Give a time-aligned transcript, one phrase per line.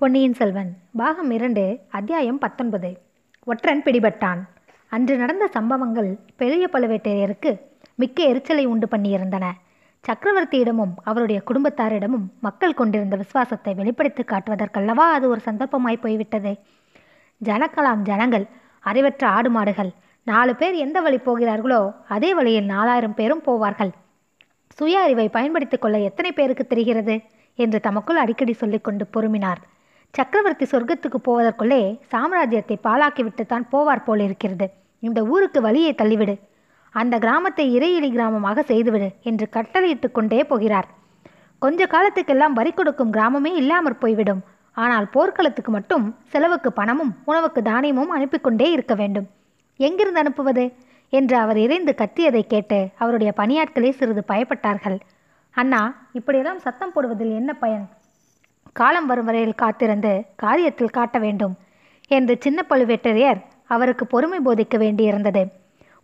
[0.00, 2.98] பொன்னியின் செல்வன் பாகம் இரண்டு அத்தியாயம் பத்தொன்பது.
[3.44, 4.38] ஒற்றன் பிடிபட்டான்.
[4.88, 7.60] அன்று நடந்த சம்பவங்கள் பெரிய பழுவேட்டரையருக்கு
[7.94, 9.50] மிக்க எரிச்சலை உண்டு பண்ணியிருந்தன.
[10.04, 16.58] சக்கரவர்த்தியிடமும் அவருடைய குடும்பத்தாரிடமும் மக்கள் கொண்டிருந்த விசுவாசத்தை வெளிப்படுத்தி காட்டுவதற்கல்லவா அது ஒரு சந்தர்ப்பமாய் போய்விட்டது?
[17.38, 18.46] ஜனக்கலாம் ஜனங்கள்
[18.80, 19.90] அறிவற்ற ஆடு மாடுகள்
[20.24, 23.90] நாலு பேர் எந்த வழி போகிறார்களோ அதே வழியில் நாலாயிரம் பேரும் போவார்கள்.
[24.68, 27.20] சுய அறிவை பயன்படுத்திக் கொள்ள எத்தனை பேருக்கு தெரிகிறது?
[27.54, 29.62] என்று தமக்குள் அடிக்கடி சொல்லிக்கொண்டு பொறுமினார்.
[30.14, 34.70] சக்கரவர்த்தி சொர்க்கத்துக்கு போவதற்குள்ளே சாம்ராஜ்யத்தை பாழாக்கிவிட்டுத்தான் போவார் போல் இருக்கிறது.
[34.98, 36.38] இந்த ஊருக்கு வழியை தள்ளிவிடு.
[36.90, 40.88] அந்த கிராமத்தை இறையிலி கிராமமாக செய்துவிடு என்று கட்டளையிட்டு கொண்டே போகிறார்.
[41.58, 44.42] கொஞ்ச காலத்துக்கெல்லாம் வரி கொடுக்கும் கிராமமே இல்லாமற் போய்விடும்.
[44.72, 49.26] ஆனால் போர்க்களத்துக்கு மட்டும் செலவுக்கு பணமும் உணவுக்கு தானியமும் அனுப்பி கொண்டே இருக்க வேண்டும்.
[49.76, 50.64] எங்கிருந்து அனுப்புவது?
[51.12, 54.98] என்று அவர் இறைந்து கத்தியதை கேட்டு அவருடைய பணியாட்களே சிறிது பயப்பட்டார்கள்.
[55.50, 57.86] அண்ணா இப்படியெல்லாம் சத்தம் போடுவதில் என்ன பயன்?
[58.80, 61.54] காலம் வரும் வரையில் காத்திருந்து காரியத்தில் காட்ட வேண்டும்
[62.10, 63.40] என்று சின்ன பழுவேட்டரையர்
[63.74, 65.42] அவருக்கு பொறுமை போதிக்க வேண்டியிருந்தது.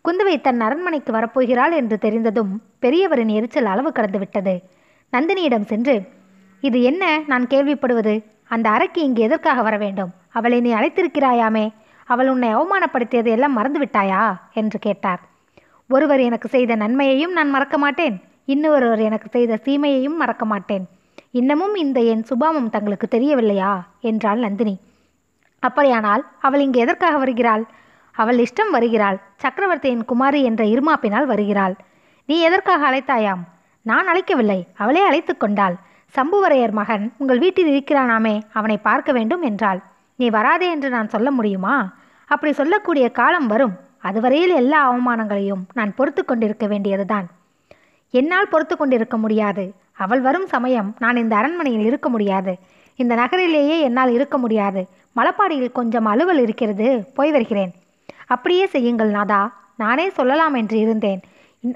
[0.04, 4.54] குந்தவை தன் அரண்மனைக்கு வரப்போகிறாள் என்று தெரிந்ததும் பெரியவரின் எரிச்சல் அளவு கடந்துவிட்டது
[5.12, 5.94] நந்தினியிடம் சென்று
[6.62, 7.04] இது என்ன?
[7.26, 8.14] நான் கேள்விப்படுவது.
[8.54, 10.10] அந்த அறைக்கு இங்கு எதற்காக வர வேண்டும்?
[10.30, 11.66] அவளை நீ அழைத்திருக்கிறாயாமே.
[12.08, 15.22] அவள் உன்னை அவமானப்படுத்தியது எல்லாம் மறந்துவிட்டாயா என்று கேட்டார்.
[15.90, 18.16] ஒருவர் எனக்கு செய்த நன்மையையும் நான் மறக்க மாட்டேன்.
[18.44, 20.84] இன்னொருவர் எனக்கு செய்த தீமையையும் மறக்க மாட்டேன்.
[21.34, 23.86] இன்னமும் இந்த என் சுபாவம் தங்களுக்கு தெரியவில்லையா?
[24.00, 24.78] என்றாள் நந்தினி.
[25.58, 27.64] அப்படியானால் அவள் இங்கு எதற்காக வருகிறாள்?
[28.12, 29.20] அவள் இஷ்டம் வருகிறாள்.
[29.36, 31.76] சக்கரவர்த்தியின் குமாரி என்ற இருமாப்பினால் வருகிறாள்.
[32.26, 33.42] நீ எதற்காக அழைத்தாயாம்?
[33.82, 34.66] நான் அழைக்கவில்லை.
[34.74, 35.74] அவளே அழைத்து கொண்டாள்.
[36.14, 39.82] சம்புவரையர் மகன் உங்கள் வீட்டில் இருக்கிறானாமே அவனை பார்க்க வேண்டும் என்றாள்.
[40.16, 41.92] நீ வராதே என்று நான் சொல்ல முடியுமா?
[42.26, 43.76] அப்படி சொல்லக்கூடிய காலம் வரும்.
[43.98, 47.26] அதுவரையில் எல்லா அவமானங்களையும் நான் பொறுத்து கொண்டிருக்க வேண்டியதுதான்.
[48.10, 49.72] என்னால் பொறுத்து கொண்டிருக்க முடியாது.
[49.94, 52.58] அவள் வரும் சமயம் நான் இந்த அரண்மனையில் இருக்க முடியாது.
[52.96, 54.88] இந்த நகரிலேயே என்னால் இருக்க முடியாது.
[55.16, 57.06] மலப்பாடியில் கொஞ்சம் அலுவல் இருக்கிறது.
[57.14, 57.72] போய் வருகிறேன்.
[58.26, 59.40] அப்படியே செய்யுங்கள் நாதா.
[59.76, 61.20] நானே சொல்லலாம் என்று இருந்தேன்.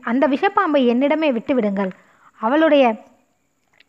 [0.02, 1.90] அந்த விஷப்பாம்பை என்னிடமே விட்டுவிடுங்கள்.
[2.40, 2.96] அவளுடைய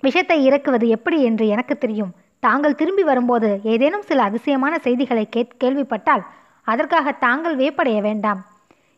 [0.02, 2.12] விஷத்தை இறக்குவது எப்படி என்று எனக்கு தெரியும்.
[2.40, 6.24] தாங்கள் திரும்பி வரும்போது ஏதேனும் சில அதிசயமான செய்திகளை கேட் கேள்விப்பட்டால்
[6.64, 8.46] அதற்காக தாங்கள் வேப்படைய வேண்டாம்.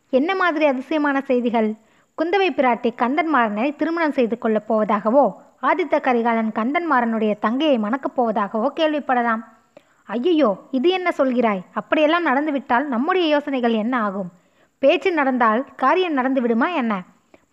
[0.09, 1.73] என்ன மாதிரி அதிசயமான செய்திகள்?
[2.21, 5.23] குந்தவை பிராட்டி கந்தன்மாறனை திருமணம் செய்து கொள்ளப் போவதாகவோ
[5.61, 9.41] ஆதித்த கரிகாலன் கந்தன்மாறனுடைய தங்கையை மணக்கப் போவதாகவோ கேள்விப்படலாம்.
[10.03, 11.61] ஐயையோ இது என்ன சொல்கிறாய்?
[11.71, 14.29] அப்படியெல்லாம் நடந்துவிட்டால் நம்முடைய யோசனைகள் என்ன ஆகும்?
[14.79, 17.01] பேச்சு நடந்தால் காரியம் நடந்து விடுமா என்ன?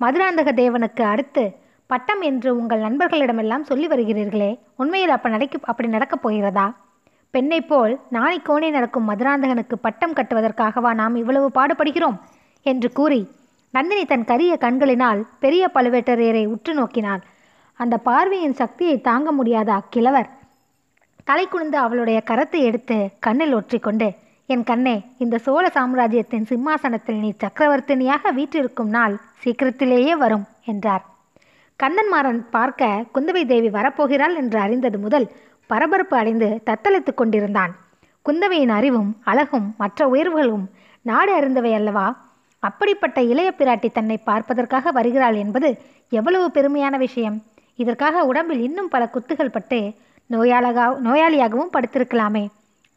[0.04, 1.44] மதுராந்தக தேவனுக்கு அடுத்து
[1.86, 6.66] பட்டம் என்று உங்கள் நண்பர்களிடமெல்லாம் சொல்லி வருகிறீர்களே உண்மையில் அப்ப நடக்க அப்படி நடக்கப் போகிறதா?
[7.30, 12.18] பெண்ணைப் போல் நாளைக்கோனே நடக்கும் மதுராந்தகனுக்கு பட்டம் கட்டுவதற்காகவா நாம் இவ்வளவு பாடுபடுகிறோம்?
[12.62, 13.20] என்று கூறி
[13.74, 17.22] நந்தினி தன் கரிய கண்களினால் பெரிய பழுவேட்டரையரை உற்று நோக்கினாள்.
[17.80, 20.28] அந்த பார்வையின் சக்தியை தாங்க முடியாத அக்கிழவர்.
[21.24, 24.08] தலை குனிந்து அவளுடைய கரத்தை எடுத்து கண்ணில் ஒற்றிக்கொண்டு
[24.46, 31.04] என் கண்ணே இந்த சோழ சாம்ராஜ்யத்தின் சிம்மாசனத்தில் நீ சக்கரவர்த்தினியாக வீற்றிருக்கும் நாள் சீக்கிரத்திலேயே வரும் என்றார்.
[31.80, 35.26] கந்தன்மாறன் பார்க்க குந்தவை தேவி வரப்போகிறாள் என்று அறிந்தது முதல்
[35.66, 37.72] பரபரப்பு அடைந்து தத்தளித்துக் கொண்டிருந்தான்.
[38.24, 40.64] குந்தவையின் அறிவும் அழகும் மற்ற உயர்வுகளும்
[41.02, 42.06] நாடு அறிந்தவை அல்லவா?
[42.62, 45.68] அப்படிப்பட்ட இளைய பிராட்டி தன்னை பார்ப்பதற்காக வருகிறாள் என்பது
[46.18, 47.36] எவ்வளவு பெருமையான விஷயம்.
[47.82, 49.78] இதற்காக உடம்பில் இன்னும் பல குத்துகள் பட்டு
[50.30, 52.44] நோயாளகா நோயாளியாகவும் படுத்திருக்கலாமே.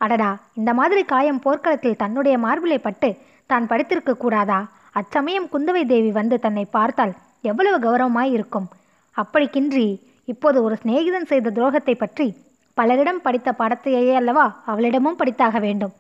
[0.02, 0.30] அடடா
[0.60, 3.10] இந்த மாதிரி காயம் போர்க்களத்தில் தன்னுடைய மார்பிலை பட்டு
[3.50, 4.60] தான் படுத்திருக்க கூடாதா?
[5.00, 7.14] அச்சமயம் குந்தவை தேவி வந்து தன்னை பார்த்தால்
[7.50, 8.68] எவ்வளவு கௌரவமாய் இருக்கும்.
[9.16, 9.88] அப்படிக்கின்றி
[10.34, 12.28] இப்போது ஒரு சிநேகிதன் செய்த துரோகத்தை பற்றி
[12.78, 15.94] பலரிடம் படித்த பாடத்தையே அல்லவா அவளிடமும் படித்தாக வேண்டும்.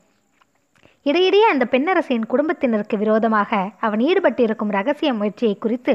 [1.05, 5.93] இடையிடையே அந்த பெண்ணரசின் குடும்பத்தினருக்கு விரோதமாக அவன் ஈடுபட்டிருக்கும் ரகசிய முயற்சியை குறித்து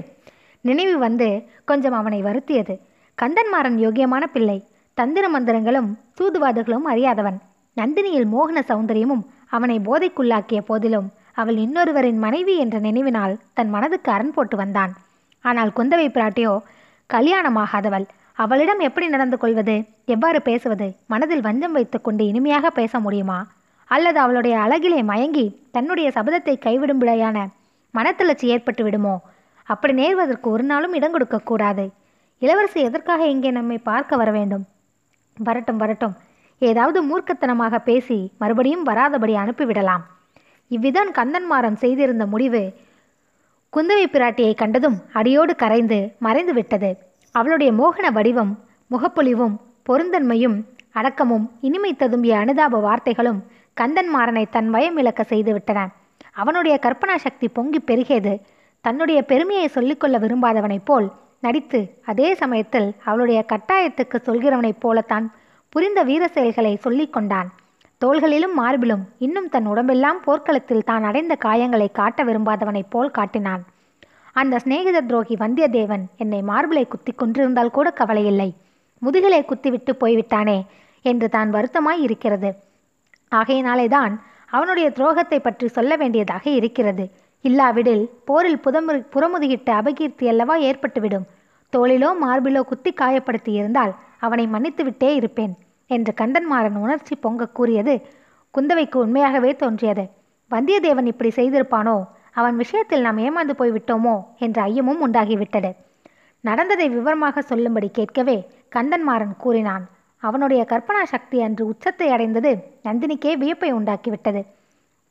[0.60, 1.28] நினைவு வந்து
[1.64, 2.74] கொஞ்சம் அவனை வருத்தியது.
[3.22, 4.56] கந்தன்மாறன் யோகியமான பிள்ளை.
[4.94, 7.38] தந்திர மந்திரங்களும் சூதுவாதுகளும் அறியாதவன்.
[7.76, 14.56] நந்தினியில் மோகன சௌந்தரியமும் அவனை போதைக்குள்ளாக்கிய போதிலும் அவள் இன்னொருவரின் மனைவி என்ற நினைவினால் தன் மனதுக்கு அரண் போட்டு
[14.56, 14.92] வந்தான்.
[15.40, 16.52] ஆனால் குந்தவை பிராட்டியோ
[17.10, 18.06] கல்யாணமாகாதவள்.
[18.32, 19.74] அவளிடம் எப்படி நடந்து கொள்வது
[20.04, 23.38] எவ்வாறு பேசுவது மனதில் வஞ்சம் வைத்துக்கொண்டு இனிமையாக பேச முடியுமா?
[23.90, 27.46] அல்லது அவளுடைய அழகிலே மயங்கி தன்னுடைய சபதத்தை கைவிடும்படியான
[27.94, 29.14] மனத்தளர்ச்சி ஏற்பட்டு விடுமோ?
[29.68, 31.84] அப்படி நேர்வதற்கு ஒரு நாளும் இடம் கொடுக்கக்கூடாது
[32.42, 34.64] இளவரசி எதற்காக இங்கே நம்மை பார்க்க வர வேண்டும்?
[35.36, 36.14] வரட்டும் வரட்டும்.
[36.62, 40.04] ஏதாவது மூர்க்கத்தனமாக பேசி மறுபடியும் வராதபடி அனுப்பிவிடலாம்.
[40.70, 42.62] இவ்விதம் கந்தன்மாறன் செய்திருந்த முடிவு.
[43.72, 46.90] குந்தவை பிராட்டியை கண்டதும் அடியோடு கரைந்து மறைந்து விட்டது.
[47.34, 48.52] அவளுடைய மோகன வடிவம்
[48.90, 49.56] முகப்பொலிவும்
[49.88, 50.56] பொருந்தன்மையும்
[50.92, 53.40] அடக்கமும் இனிமை ததும்பிய அனுதாப வார்த்தைகளும்
[53.80, 55.86] கந்தன்மாறனை தன் வயம் இழக்க செய்துவிட்டன
[56.32, 58.40] அவனுடைய கற்பனா சக்தி பொங்கி பெருகியது.
[58.80, 65.32] தன்னுடைய பெருமையை சொல்லிக்கொள்ள விரும்பாதவனைப் போல் நடித்து அதே சமயத்தில் அவளுடைய கட்டாயத்துக்கு சொல்கிறவனைப் போலத்தான்
[65.68, 67.48] புரிந்த வீர செயல்களை சொல்லிக் கொண்டான்.
[68.04, 73.62] தோள்களிலும் மார்பிலும் இன்னும் தன் உடம்பெல்லாம் போர்க்களத்தில் தான் அடைந்த காயங்களை காட்ட விரும்பாதவனைப் போல் காட்டினான்.
[74.32, 78.50] அந்த சிநேகித துரோகி வந்தியத்தேவன் என்னை மார்பிலை குத்தி கொன்றிருந்தால் கூட கவலையில்லை.
[78.98, 80.58] முதுகிலே குத்திவிட்டு போய்விட்டானே
[81.02, 82.50] என்று தான் வருத்தமாய் இருக்கிறது.
[83.28, 87.10] ஆகையினாலே தான் அவனுடைய துரோகத்தை பற்றி சொல்ல வேண்டியதாக இருக்கிறது.
[87.40, 91.26] இல்லாவிடில் போரில் புதமு புறமுதுகிட்ட அபகீர்த்தி அல்லவா ஏற்பட்டுவிடும்.
[91.72, 95.54] தோளிலோ மார்பிலோ குத்தி காயப்படுத்தி இருந்தால் அவனை மன்னித்துவிட்டே இருப்பேன்
[95.86, 97.94] என்று கந்தன்மாறன் உணர்ச்சி பொங்க கூறியது
[98.54, 100.10] குந்தவைக்கு உண்மையாகவே தோன்றியது.
[100.50, 102.02] வந்தியத்தேவன் இப்படி செய்திருப்பானோ?
[102.32, 104.14] அவன் விஷயத்தில் நாம் ஏமாந்து போய்விட்டோமோ?
[104.38, 105.70] என்ற ஐயமும் உண்டாகிவிட்டது.
[106.40, 109.84] நடந்ததை விவரமாக சொல்லும்படி கேட்கவே கந்தன்மாறன் கூறினான்.
[110.22, 112.52] அவனுடைய கற்பனா சக்தி அன்று உச்சத்தை அடைந்தது
[112.84, 114.42] நந்தினிக்கே வியப்பை உண்டாக்கிவிட்டது.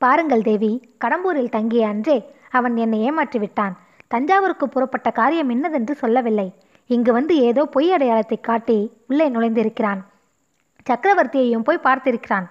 [0.02, 0.72] பாருங்கள் தேவி
[1.04, 2.18] கடம்பூரில் தங்கிய அன்றே
[2.52, 3.76] அவன் என்னை ஏமாற்றி விட்டான்
[4.08, 6.48] தஞ்சாவூருக்கு புறப்பட்ட காரியம் என்னதென்று சொல்லவில்லை.
[6.90, 10.02] இங்கு வந்து ஏதோ பொய் அடையாளத்தை காட்டி உள்ளே நுழைந்திருக்கிறான்.
[10.90, 12.48] சக்கரவர்த்தியையும் போய் பார்த்திருக்கிறான்.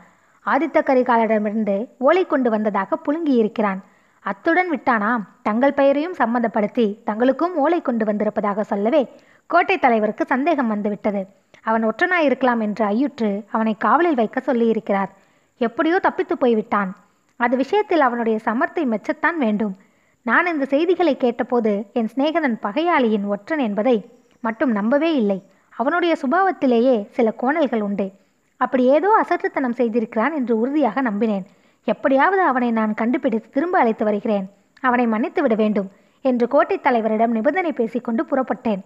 [0.46, 3.80] ஆதித்த கரிகாலரிடமிருந்து ஓலை கொண்டு வந்ததாக புழுங்கியிருக்கிறான்.
[4.24, 5.22] அத்துடன் விட்டானாம்.
[5.42, 9.02] தங்கள் பெயரையும் சம்மந்தப்படுத்தி தங்களுக்கும் ஓலை கொண்டு வந்திருப்பதாக சொல்லவே
[9.50, 11.22] கோட்டை தலைவருக்கு சந்தேகம் வந்துவிட்டது.
[11.64, 15.08] அவன் ஒற்றனாயிருக்கலாம் என்று ஐயுற்று அவனை காவலில் வைக்க சொல்லியிருக்கிறார்.
[15.56, 16.96] எப்படியோ தப்பித்து போய்விட்டான்.
[17.36, 19.76] அது விஷயத்தில் அவனுடைய சமர்த்தை மெச்சத்தான் வேண்டும்.
[20.22, 25.42] நான் இந்த செய்திகளை கேட்டபோது என் சிநேகிதன் பகையாளியின் ஒற்றன் என்பதை மட்டும் நம்பவே இல்லை.
[25.76, 28.12] அவனுடைய சுபாவத்திலேயே சில கோணல்கள் உண்டு.
[28.56, 31.44] அப்படி ஏதோ அசட்டுத்தனம் செய்திருக்கிறான் என்று உறுதியாக நம்பினேன்.
[31.84, 34.50] எப்படியாவது அவனை நான் கண்டுபிடித்து திரும்ப அழைத்து வருகிறேன்.
[34.80, 35.90] அவனை மன்னித்து விட வேண்டும்
[36.20, 38.82] என்று கோட்டைத் தலைவரிடம் நிபந்தனை பேசிக்கொண்டு புறப்பட்டேன்.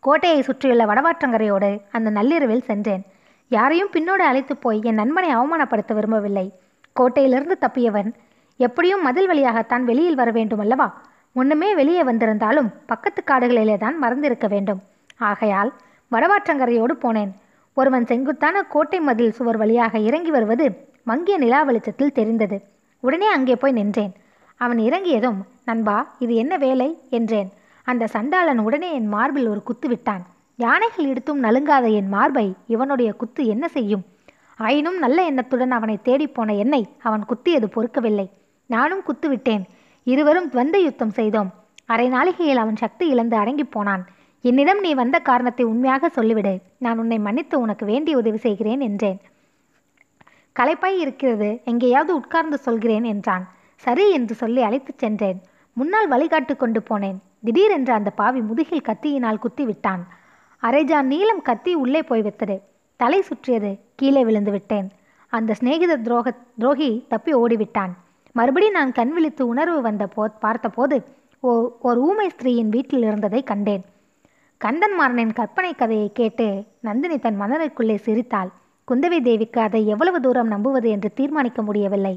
[0.00, 3.02] கோட்டையை சுற்றியுள்ள வடவாற்றங்கரையோடு அந்த நள்ளிரவில் சென்றேன்.
[3.48, 6.52] யாரையும் பின்னோடு அழைத்து போய் என் நண்பனை அவமானப்படுத்த விரும்பவில்லை.
[7.00, 8.10] கோட்டையிலிருந்து தப்பியவன்
[8.56, 11.02] எப்படியும் மதில் வழியாகத்தான் வெளியில் வர வேண்டும் அல்லவா
[11.36, 14.80] முன்னுமே வெளியே வந்திருந்தாலும் பக்கத்து காடுகளிலே தான் மறந்திருக்க வேண்டும்.
[15.16, 15.72] ஆகையால்
[16.12, 17.32] வடவாற்றங்கரையோடு போனேன்.
[17.74, 20.66] ஒருவன் செங்குத்தான கோட்டை மதில் சுவர் வழியாக இறங்கி வருவது
[21.04, 22.62] மங்கிய நிலா வெளிச்சத்தில் தெரிந்தது.
[23.00, 24.12] உடனே அங்கே போய் நின்றேன்.
[24.56, 26.98] அவன் இறங்கியதும் நண்பா இது என்ன வேலை?
[27.10, 27.52] என்றேன்.
[27.86, 30.22] அந்த சண்டாளன் உடனே என் மார்பில் ஒரு குத்து விட்டான்.
[30.56, 34.04] யானைகள் எடுத்தும் நலுங்காத என் மார்பை இவனுடைய குத்து என்ன செய்யும்?
[34.56, 38.26] ஆயினும் நல்ல எண்ணத்துடன் அவனை தேடிப்போன என்னை அவன் குத்தியது பொறுக்கவில்லை.
[38.66, 39.64] நானும் குத்து விட்டேன்.
[40.06, 41.50] இருவரும் துவந்த யுத்தம் செய்தோம்.
[41.86, 44.02] அரை நாளிகையில் அவன் சக்தி இழந்து அடங்கிப் போனான்.
[44.44, 46.54] என்னிடம் நீ வந்த காரணத்தை உண்மையாக சொல்லிவிடு.
[46.78, 49.18] நான் உன்னை மன்னித்து உனக்கு வேண்டிய உதவி செய்கிறேன் என்றேன்.
[50.56, 51.60] களைப்பாய் இருக்கிறது.
[51.64, 53.44] எங்கேயாவது உட்கார்ந்து சொல்கிறேன் என்றான்.
[53.76, 55.40] சரி என்று சொல்லி அழைத்துச் சென்றேன்.
[55.72, 57.18] முன்னால் வழிகாட்டு கொண்டு போனேன்.
[57.46, 60.02] திடீரென்று அந்த பாவி முதுகில் கத்தியினால் குத்தி விட்டான்
[60.62, 62.56] அரைஜான் நீளம் கத்தி உள்ளே போய்விட்டது
[63.00, 64.86] தலை சுற்றியது கீழே விழுந்து விட்டேன்.
[65.32, 66.28] அந்த சிநேகித துரோக
[66.58, 67.92] துரோகி தப்பி ஓடிவிட்டான்.
[68.32, 70.96] மறுபடி நான் கண் விழித்து உணர்வு வந்த போ பார்த்தபோது
[71.40, 71.50] ஓ
[71.88, 73.84] ஒரு ஊமை ஸ்திரீயின் வீட்டில் இருந்ததை கண்டேன்.
[74.60, 76.46] கந்தன்மாறனின் கற்பனை கதையை கேட்டு
[76.80, 78.50] நந்தினி தன் மனதிற்குள்ளே சிரித்தாள்.
[78.88, 82.14] குந்தவி தேவிக்கு அதை எவ்வளவு தூரம் நம்புவது என்று தீர்மானிக்க முடியவில்லை.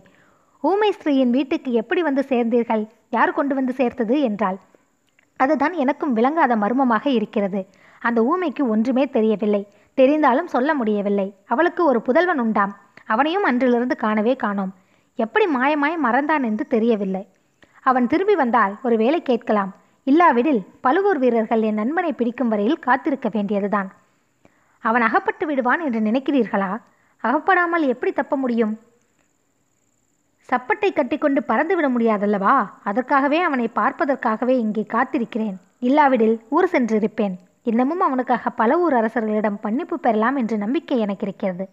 [0.63, 2.83] ஊமை ஸ்திரீயின் வீட்டுக்கு எப்படி வந்து சேர்ந்தீர்கள்?
[3.09, 4.15] யார் கொண்டு வந்து சேர்த்தது?
[4.21, 4.59] என்றாள்.
[5.39, 7.67] அதுதான் எனக்கும் விளங்காத மர்மமாக இருக்கிறது.
[7.99, 9.61] அந்த ஊமைக்கு ஒன்றுமே தெரியவில்லை.
[9.97, 11.27] தெரிந்தாலும் சொல்ல முடியவில்லை.
[11.45, 12.73] அவளுக்கு ஒரு புதல்வன் உண்டாம்.
[13.05, 14.73] அவனையும் அன்றிலிருந்து காணவே காணோம்.
[15.15, 17.23] எப்படி மாயமாய் மறந்தான் என்று தெரியவில்லை.
[17.81, 19.71] அவன் திரும்பி வந்தால் ஒரு வேலை கேட்கலாம்.
[20.03, 23.89] இல்லாவிடில் பழுவூர் வீரர்கள் என் நண்பனை பிடிக்கும் வரையில் காத்திருக்க வேண்டியதுதான்.
[24.83, 26.71] அவன் அகப்பட்டு விடுவான் என்று நினைக்கிறீர்களா?
[27.23, 28.79] அகப்படாமல் எப்படி தப்ப முடியும்?
[30.51, 32.53] சப்பட்டை கட்டிக்கொண்டு பறந்து விட முடியாதல்லவா?
[32.83, 35.57] அதற்காகவே அவனை பார்ப்பதற்காகவே இங்கே காத்திருக்கிறேன்.
[35.79, 37.35] இல்லாவிடில் ஊர் சென்றிருப்பேன்.
[37.63, 41.65] இன்னமும் அவனுக்காக பல ஊர் அரசர்களிடம் மன்னிப்பு பெறலாம் என்ற நம்பிக்கை எனக்கு இருக்கிறது.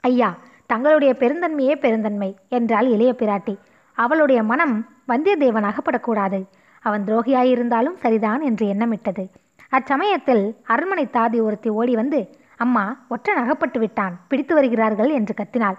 [0.00, 0.30] ஐயா
[0.66, 3.54] தங்களுடைய பெருந்தன்மையே பெருந்தன்மை என்றாள் இளைய பிராட்டி.
[3.98, 4.76] அவளுடைய மனம்
[5.08, 6.40] வந்தியத்தேவன் அகப்படக்கூடாது
[6.84, 9.24] அவன் துரோகியாயிருந்தாலும் சரிதான் என்று எண்ணமிட்டது.
[9.72, 12.20] அச்சமயத்தில் அரண்மனை தாதி ஒருத்தி ஓடி வந்து
[12.56, 15.78] அம்மா ஒற்றன் அகப்பட்டு விட்டான் பிடித்து வருகிறார்கள் என்று கத்தினாள்.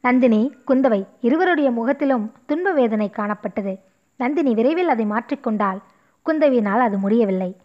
[0.00, 3.78] நந்தினி குந்தவை இருவருடைய முகத்திலும் துன்ப வேதனை காணப்பட்டது.
[4.16, 5.80] நந்தினி விரைவில் அதை மாற்றிக்கொண்டால்
[6.26, 7.56] குந்தவியினால் அது முடியவில்லை.